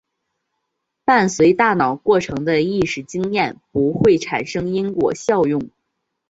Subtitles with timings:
[1.05, 5.69] 伴随大脑过程的意识经验不会产生因果效用。